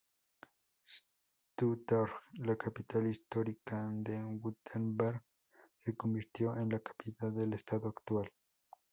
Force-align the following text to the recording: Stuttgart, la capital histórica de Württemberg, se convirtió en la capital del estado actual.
Stuttgart, 1.53 2.11
la 2.39 2.55
capital 2.55 3.05
histórica 3.05 3.85
de 3.91 4.23
Württemberg, 4.25 5.21
se 5.85 5.95
convirtió 5.95 6.55
en 6.57 6.69
la 6.69 6.79
capital 6.79 7.35
del 7.35 7.53
estado 7.53 7.89
actual. 7.89 8.31